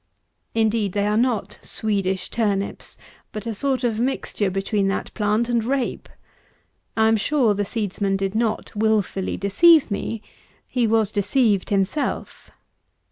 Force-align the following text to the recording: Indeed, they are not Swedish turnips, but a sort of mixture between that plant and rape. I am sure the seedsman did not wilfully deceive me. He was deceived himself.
Indeed, 0.55 0.93
they 0.93 1.05
are 1.05 1.15
not 1.15 1.59
Swedish 1.61 2.31
turnips, 2.31 2.97
but 3.31 3.45
a 3.45 3.53
sort 3.53 3.83
of 3.83 3.99
mixture 3.99 4.49
between 4.49 4.87
that 4.87 5.13
plant 5.13 5.47
and 5.47 5.63
rape. 5.63 6.09
I 6.97 7.07
am 7.07 7.17
sure 7.17 7.53
the 7.53 7.65
seedsman 7.65 8.17
did 8.17 8.33
not 8.33 8.75
wilfully 8.75 9.37
deceive 9.37 9.91
me. 9.91 10.23
He 10.67 10.87
was 10.87 11.11
deceived 11.11 11.69
himself. 11.69 12.49